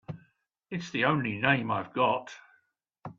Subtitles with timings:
[0.71, 2.31] It's the only name I've got.